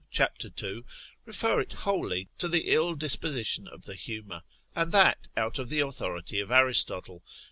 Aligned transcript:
cap. 0.09 0.35
2, 0.39 0.83
refer 1.27 1.61
it 1.61 1.73
wholly 1.73 2.27
to 2.39 2.47
the 2.47 2.69
ill 2.73 2.95
disposition 2.95 3.67
of 3.67 3.85
the 3.85 3.93
humour, 3.93 4.41
and 4.75 4.91
that 4.91 5.27
out 5.37 5.59
of 5.59 5.69
the 5.69 5.79
authority 5.79 6.39
of 6.39 6.49
Aristotle 6.49 7.19
prob. 7.19 7.33